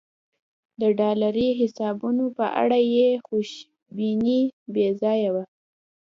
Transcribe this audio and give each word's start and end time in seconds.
د 0.81 0.83
ډالري 0.99 1.49
حسابونو 1.59 2.25
په 2.37 2.45
اړه 2.61 2.79
یې 2.95 3.09
خوشبیني 3.25 4.41
بې 4.73 4.87
ځایه 5.01 5.29
وه. 5.35 5.43